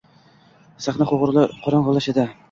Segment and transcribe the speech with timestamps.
[0.85, 2.25] Sahna qorong‘ilashadi…